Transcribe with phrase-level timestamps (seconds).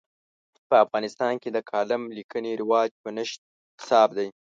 [0.67, 3.39] په افغانستان کې د کالم لیکنې رواج په نشت
[3.79, 4.27] حساب دی.